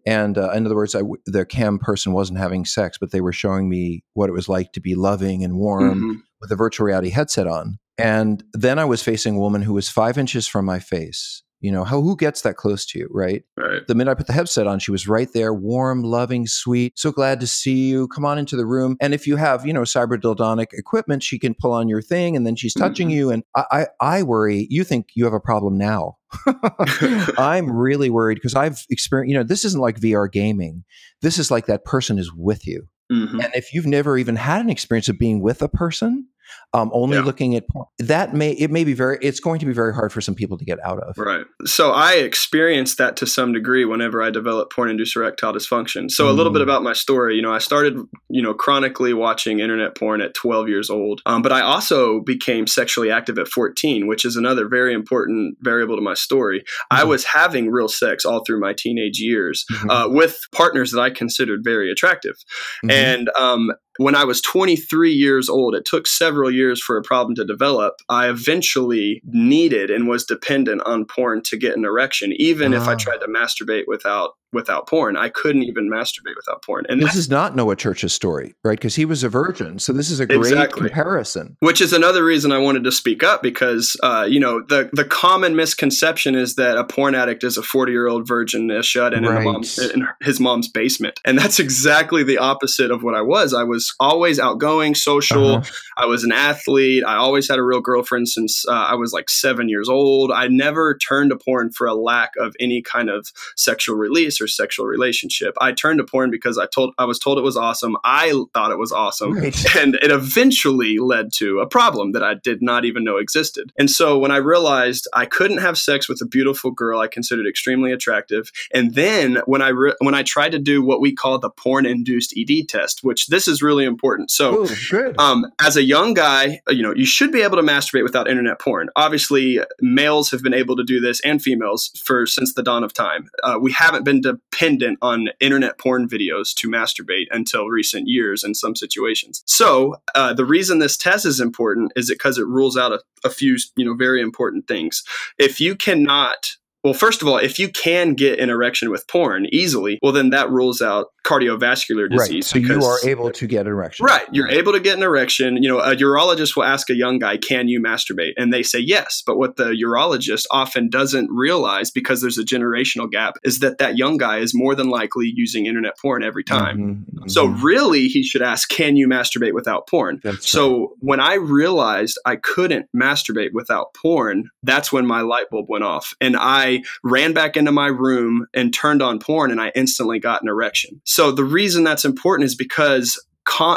[0.06, 3.32] And uh, in other words, I, the cam person wasn't having sex, but they were
[3.32, 6.12] showing me what it was like to be loving and warm mm-hmm.
[6.40, 7.78] with a virtual reality headset on.
[7.98, 11.72] And then I was facing a woman who was five inches from my face you
[11.72, 13.42] know, how who gets that close to you, right?
[13.56, 13.86] Right.
[13.86, 16.96] The minute I put the headset on, she was right there, warm, loving, sweet.
[16.96, 18.06] So glad to see you.
[18.08, 18.96] Come on into the room.
[19.00, 22.46] And if you have, you know, cyberdildonic equipment, she can pull on your thing and
[22.46, 23.16] then she's touching mm-hmm.
[23.16, 23.30] you.
[23.30, 26.17] And I, I, I worry, you think you have a problem now.
[27.38, 30.84] I'm really worried because I've experienced, you know, this isn't like VR gaming.
[31.22, 32.88] This is like that person is with you.
[33.10, 33.40] Mm-hmm.
[33.40, 36.28] And if you've never even had an experience of being with a person,
[36.74, 37.24] um, only yeah.
[37.24, 37.86] looking at porn.
[37.98, 40.58] That may it may be very it's going to be very hard for some people
[40.58, 41.16] to get out of.
[41.16, 41.44] Right.
[41.64, 46.10] So I experienced that to some degree whenever I developed porn induced erectile dysfunction.
[46.10, 46.30] So mm.
[46.30, 46.64] a little bit mm.
[46.64, 47.36] about my story.
[47.36, 51.42] You know, I started you know chronically watching internet porn at 12 years old, um,
[51.42, 56.02] but I also became sexually active at 14, which is another very important variable to
[56.02, 56.60] my story.
[56.60, 56.64] Mm.
[56.90, 59.90] I was having real sex all through my teenage years mm-hmm.
[59.90, 62.36] uh, with partners that I considered very attractive,
[62.84, 62.90] mm-hmm.
[62.90, 67.34] and um, when I was 23 years old, it took several years for a problem
[67.34, 67.94] to develop.
[68.08, 72.92] I eventually needed and was dependent on porn to get an erection, even if I
[72.92, 72.96] ah.
[72.96, 75.16] tried to masturbate without without porn.
[75.16, 76.86] I couldn't even masturbate without porn.
[76.88, 78.78] And this is not Noah Church's story, right?
[78.78, 79.78] Because he was a virgin.
[79.78, 80.88] So this is a great exactly.
[80.88, 81.56] comparison.
[81.60, 85.04] Which is another reason I wanted to speak up because, uh, you know, the the
[85.04, 89.24] common misconception is that a porn addict is a 40 year old virgin shut in,
[89.24, 89.38] right.
[89.38, 91.20] in, mom's, in his mom's basement.
[91.24, 93.52] And that's exactly the opposite of what I was.
[93.52, 95.56] I was always outgoing, social.
[95.56, 95.72] Uh-huh.
[95.96, 97.04] I was an athlete.
[97.04, 100.32] I always had a real girlfriend since uh, I was like seven years old.
[100.32, 104.48] I never turned to porn for a lack of any kind of sexual release nicer
[104.48, 105.54] sexual relationship.
[105.60, 107.96] I turned to porn because I told I was told it was awesome.
[108.04, 109.76] I thought it was awesome, right.
[109.76, 113.72] and it eventually led to a problem that I did not even know existed.
[113.78, 117.46] And so when I realized I couldn't have sex with a beautiful girl I considered
[117.46, 121.38] extremely attractive, and then when I re- when I tried to do what we call
[121.38, 124.30] the porn induced ED test, which this is really important.
[124.30, 128.02] So, Ooh, um, as a young guy, you know, you should be able to masturbate
[128.02, 128.88] without internet porn.
[128.96, 132.92] Obviously, males have been able to do this and females for since the dawn of
[132.92, 133.28] time.
[133.42, 138.54] Uh, we haven't been dependent on internet porn videos to masturbate until recent years in
[138.54, 139.42] some situations.
[139.46, 143.30] So, uh, the reason this test is important is because it rules out a, a
[143.30, 145.02] few, you know, very important things.
[145.38, 149.46] If you cannot well, first of all, if you can get an erection with porn
[149.52, 152.34] easily, well, then that rules out cardiovascular disease.
[152.34, 152.44] Right.
[152.44, 154.06] So because, you are able to get an erection.
[154.06, 154.26] Right.
[154.32, 155.62] You're able to get an erection.
[155.62, 158.78] You know, a urologist will ask a young guy, "Can you masturbate?" And they say
[158.78, 159.22] yes.
[159.26, 163.98] But what the urologist often doesn't realize, because there's a generational gap, is that that
[163.98, 166.78] young guy is more than likely using internet porn every time.
[166.78, 167.28] Mm-hmm, mm-hmm.
[167.28, 170.88] So really, he should ask, "Can you masturbate without porn?" That's so right.
[171.00, 176.14] when I realized I couldn't masturbate without porn, that's when my light bulb went off,
[176.20, 176.67] and I
[177.02, 181.00] ran back into my room and turned on porn, and I instantly got an erection.
[181.04, 183.22] So the reason that's important is because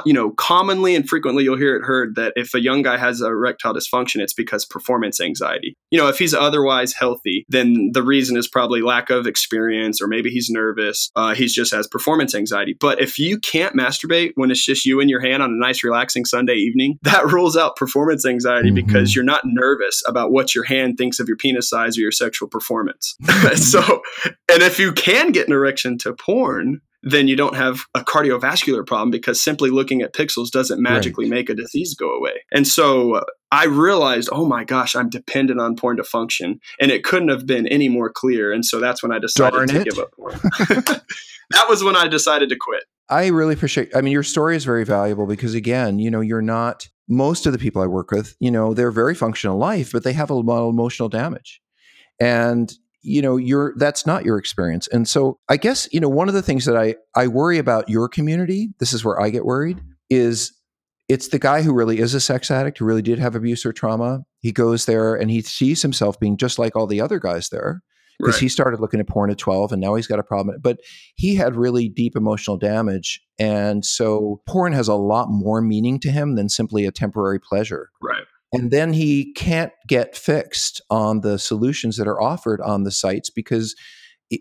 [0.05, 3.21] you know, commonly and frequently you'll hear it heard that if a young guy has
[3.21, 5.75] erectile dysfunction, it's because performance anxiety.
[5.89, 10.07] You know, if he's otherwise healthy, then the reason is probably lack of experience or
[10.07, 11.09] maybe he's nervous.
[11.15, 12.75] Uh, he just has performance anxiety.
[12.79, 15.83] But if you can't masturbate when it's just you and your hand on a nice,
[15.83, 18.85] relaxing Sunday evening, that rules out performance anxiety mm-hmm.
[18.85, 22.11] because you're not nervous about what your hand thinks of your penis size or your
[22.11, 23.15] sexual performance.
[23.55, 28.01] so, and if you can get an erection to porn, then you don't have a
[28.01, 31.37] cardiovascular problem because simply looking at pixels doesn't magically right.
[31.37, 32.43] make a disease go away.
[32.51, 36.59] And so uh, I realized, oh my gosh, I'm dependent on porn to function.
[36.79, 38.51] And it couldn't have been any more clear.
[38.51, 39.85] And so that's when I decided Darn to it.
[39.85, 40.39] give up porn.
[41.51, 42.83] that was when I decided to quit.
[43.09, 46.41] I really appreciate I mean your story is very valuable because again, you know, you're
[46.41, 50.03] not most of the people I work with, you know, they're very functional life, but
[50.03, 51.61] they have a lot of emotional damage.
[52.21, 54.87] And you know you're that's not your experience.
[54.87, 57.89] And so i guess you know one of the things that i i worry about
[57.89, 60.53] your community this is where i get worried is
[61.09, 63.73] it's the guy who really is a sex addict who really did have abuse or
[63.73, 64.21] trauma.
[64.39, 67.81] He goes there and he sees himself being just like all the other guys there
[68.17, 68.41] because right.
[68.41, 70.57] he started looking at porn at 12 and now he's got a problem.
[70.61, 70.79] But
[71.15, 73.19] he had really deep emotional damage.
[73.37, 77.89] And so porn has a lot more meaning to him than simply a temporary pleasure.
[78.01, 78.20] Right
[78.53, 83.29] and then he can't get fixed on the solutions that are offered on the sites
[83.29, 83.75] because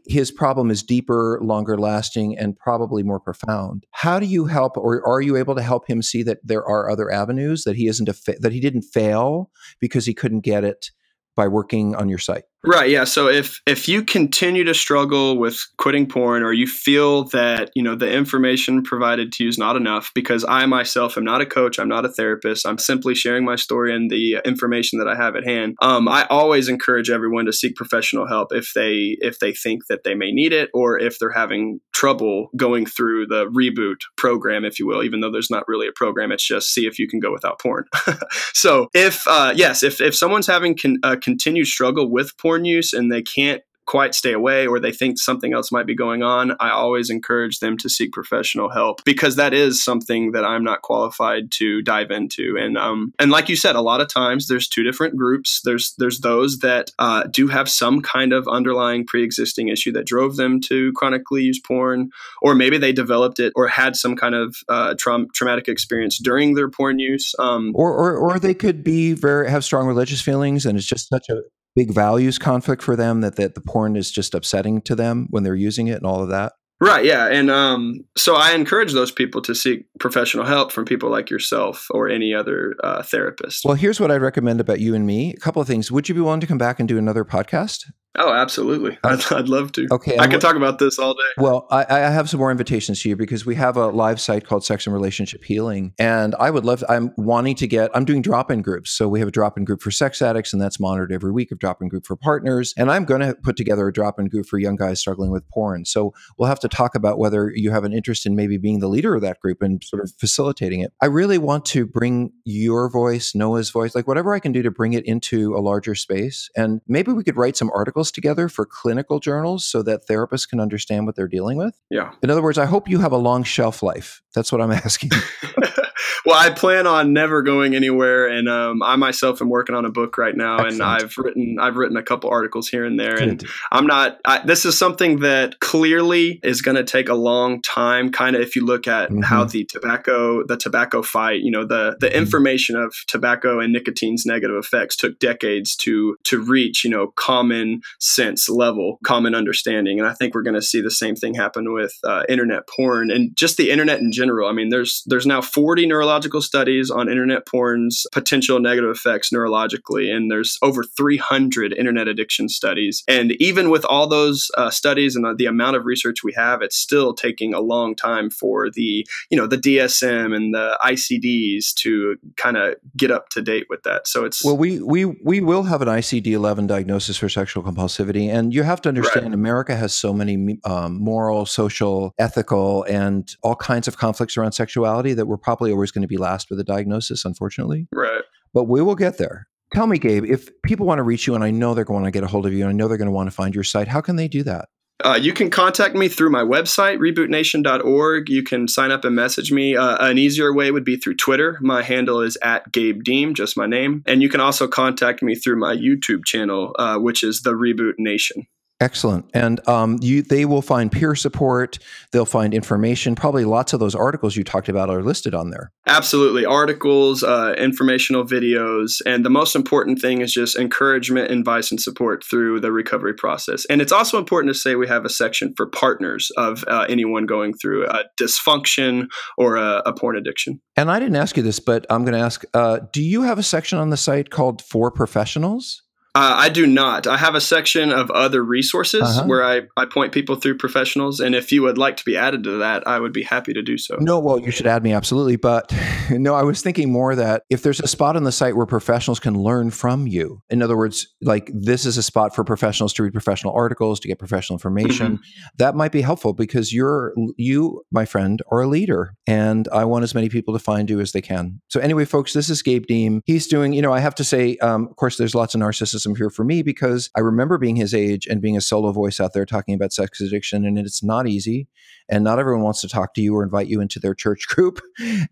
[0.07, 3.85] his problem is deeper, longer lasting, and probably more profound.
[3.91, 6.91] How do you help, or are you able to help him see that there are
[6.91, 10.91] other avenues that he isn't fa- that he didn't fail because he couldn't get it
[11.35, 12.45] by working on your site?
[12.63, 12.91] Right.
[12.91, 13.05] Yeah.
[13.05, 17.83] So if if you continue to struggle with quitting porn, or you feel that you
[17.83, 21.47] know the information provided to you is not enough, because I myself am not a
[21.47, 25.17] coach, I'm not a therapist, I'm simply sharing my story and the information that I
[25.17, 25.75] have at hand.
[25.81, 30.05] Um, I always encourage everyone to seek professional help if they if they think that
[30.05, 34.79] they may need it, or if they're having trouble going through the reboot program, if
[34.79, 35.03] you will.
[35.03, 37.59] Even though there's not really a program, it's just see if you can go without
[37.59, 37.87] porn.
[38.53, 42.65] so if uh, yes, if if someone's having con- a continued struggle with porn porn
[42.65, 46.23] use and they can't quite stay away or they think something else might be going
[46.23, 50.63] on, I always encourage them to seek professional help because that is something that I'm
[50.63, 52.57] not qualified to dive into.
[52.57, 55.61] And um, and like you said, a lot of times there's two different groups.
[55.65, 60.37] There's there's those that uh, do have some kind of underlying pre-existing issue that drove
[60.37, 62.11] them to chronically use porn,
[62.43, 66.55] or maybe they developed it or had some kind of uh, tra- traumatic experience during
[66.55, 67.35] their porn use.
[67.41, 71.09] Um, or, or or they could be very have strong religious feelings, and it's just
[71.09, 71.43] such a
[71.77, 75.43] big values conflict for them that, that the porn is just upsetting to them when
[75.43, 76.53] they're using it and all of that?
[76.83, 77.27] Right, yeah.
[77.27, 81.87] And um, so I encourage those people to seek professional help from people like yourself
[81.91, 83.67] or any other uh, therapist.
[83.67, 85.35] Well, here's what I'd recommend about you and me.
[85.35, 85.93] A couple of things.
[85.93, 87.85] Would you be willing to come back and do another podcast?
[88.19, 88.99] Oh, absolutely.
[89.05, 89.87] Uh, I'd, I'd love to.
[89.91, 90.19] Okay.
[90.19, 91.21] I could talk about this all day.
[91.39, 94.45] Well, I, I, have some more invitations to you because we have a live site
[94.45, 95.95] called Sex and Relationship Healing.
[95.97, 98.91] And I would love, I'm wanting to get, I'm doing drop in groups.
[98.91, 101.53] So we have a drop in group for sex addicts, and that's monitored every week,
[101.53, 102.75] a drop in group for partners.
[102.77, 105.49] And I'm going to put together a drop in group for young guys struggling with
[105.49, 105.85] porn.
[105.85, 108.89] So we'll have to talk about whether you have an interest in maybe being the
[108.89, 110.93] leader of that group and sort of facilitating it.
[111.01, 114.71] I really want to bring your voice, Noah's voice, like whatever I can do to
[114.71, 116.51] bring it into a larger space.
[116.57, 120.61] And maybe we could write some articles together for clinical journals so that therapists can
[120.61, 121.77] understand what they're dealing with?
[121.91, 122.13] Yeah.
[122.23, 124.23] In other words, I hope you have a long shelf life.
[124.33, 125.11] That's what I'm asking.
[126.25, 129.91] well, I plan on never going anywhere, and um, I myself am working on a
[129.91, 130.73] book right now, Excellent.
[130.75, 133.29] and I've written I've written a couple articles here and there, Good.
[133.29, 134.19] and I'm not.
[134.25, 138.11] I, this is something that clearly is going to take a long time.
[138.11, 139.23] Kind of, if you look at mm-hmm.
[139.23, 142.17] how the tobacco the tobacco fight, you know, the the mm-hmm.
[142.17, 147.81] information of tobacco and nicotine's negative effects took decades to to reach, you know, common
[147.99, 151.73] sense level, common understanding, and I think we're going to see the same thing happen
[151.73, 154.49] with uh, internet porn and just the internet in general.
[154.49, 160.15] I mean, there's there's now 40 neurological studies on internet porn's potential negative effects neurologically,
[160.15, 163.03] and there's over 300 internet addiction studies.
[163.07, 166.77] And even with all those uh, studies and the amount of research we have, it's
[166.77, 172.17] still taking a long time for the you know the DSM and the ICDs to
[172.37, 174.07] kind of get up to date with that.
[174.07, 178.55] So it's well, we we we will have an ICD-11 diagnosis for sexual compulsivity, and
[178.55, 179.35] you have to understand right.
[179.35, 185.15] America has so many um, moral, social, ethical, and all kinds of conflicts around sexuality
[185.15, 187.89] that we're probably always going to be last with a diagnosis, unfortunately.
[187.93, 188.23] Right.
[188.53, 189.47] But we will get there.
[189.73, 192.11] Tell me, Gabe, if people want to reach you, and I know they're going to
[192.11, 193.65] get a hold of you, and I know they're going to want to find your
[193.65, 194.69] site, how can they do that?
[195.03, 198.29] Uh, you can contact me through my website, rebootnation.org.
[198.29, 199.75] You can sign up and message me.
[199.75, 201.57] Uh, an easier way would be through Twitter.
[201.63, 204.03] My handle is at Gabe Deem, just my name.
[204.07, 207.95] And you can also contact me through my YouTube channel, uh, which is The Reboot
[207.97, 208.47] Nation.
[208.81, 209.27] Excellent.
[209.35, 211.79] And um, you, they will find peer support.
[212.13, 213.15] They'll find information.
[213.15, 215.71] Probably lots of those articles you talked about are listed on there.
[215.87, 216.47] Absolutely.
[216.47, 219.03] Articles, uh, informational videos.
[219.05, 223.67] And the most important thing is just encouragement, advice, and support through the recovery process.
[223.67, 227.27] And it's also important to say we have a section for partners of uh, anyone
[227.27, 230.59] going through a dysfunction or a, a, porn addiction.
[230.77, 233.39] And I didn't ask you this, but I'm going to ask uh, do you have
[233.39, 235.83] a section on the site called For Professionals?
[236.13, 237.07] Uh, I do not.
[237.07, 239.25] I have a section of other resources uh-huh.
[239.27, 241.21] where I, I point people through professionals.
[241.21, 243.63] And if you would like to be added to that, I would be happy to
[243.63, 243.97] do so.
[244.01, 245.37] No, well, you should add me absolutely.
[245.37, 245.73] But
[246.11, 249.21] no, I was thinking more that if there's a spot on the site where professionals
[249.21, 253.05] can learn from you, in other words, like this is a spot for professionals to
[253.05, 255.57] read professional articles, to get professional information, mm-hmm.
[255.59, 259.15] that might be helpful because you're, you, my friend, are a leader.
[259.29, 261.61] And I want as many people to find you as they can.
[261.69, 263.23] So, anyway, folks, this is Gabe Deem.
[263.27, 265.61] He's doing, you know, I have to say, um, of course, there's lots of
[266.01, 269.21] narcissism here for me because I remember being his age and being a solo voice
[269.21, 271.69] out there talking about sex addiction, and it's not easy.
[272.09, 274.81] And not everyone wants to talk to you or invite you into their church group.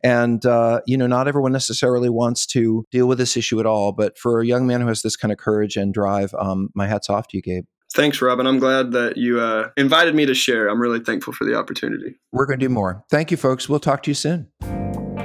[0.02, 3.92] And, uh, you know, not everyone necessarily wants to deal with this issue at all.
[3.92, 6.86] But for a young man who has this kind of courage and drive, um, my
[6.86, 7.64] hat's off to you, Gabe.
[7.94, 8.46] Thanks, Robin.
[8.46, 10.68] I'm glad that you uh, invited me to share.
[10.68, 12.16] I'm really thankful for the opportunity.
[12.32, 13.02] We're going to do more.
[13.10, 13.68] Thank you, folks.
[13.68, 14.48] We'll talk to you soon.